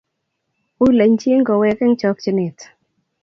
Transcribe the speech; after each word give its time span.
Wui 0.79 0.93
lechi 0.97 1.31
kowek 1.47 1.79
eng 1.83 1.95
chokchinet 1.99 2.57